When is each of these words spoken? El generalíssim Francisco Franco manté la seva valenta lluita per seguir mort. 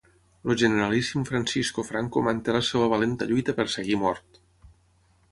El 0.45 0.53
generalíssim 0.59 1.25
Francisco 1.29 1.83
Franco 1.89 2.23
manté 2.27 2.55
la 2.55 2.61
seva 2.69 2.87
valenta 2.93 3.27
lluita 3.33 3.55
per 3.61 3.67
seguir 3.75 3.99
mort. 4.05 4.41